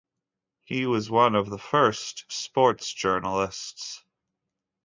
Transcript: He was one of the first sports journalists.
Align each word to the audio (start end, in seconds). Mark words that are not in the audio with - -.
He 0.63 0.87
was 0.87 1.11
one 1.11 1.35
of 1.35 1.47
the 1.51 1.59
first 1.59 2.25
sports 2.27 2.91
journalists. 2.91 4.03